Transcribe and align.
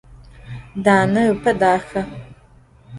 Dane 0.83 1.21
ıpe 1.33 1.51
daxe. 1.59 2.01